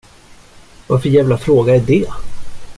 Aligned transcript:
Vad 0.87 1.01
för 1.01 1.09
jävla 1.09 1.37
fråga 1.37 1.75
är 1.75 1.79
det? 1.79 2.07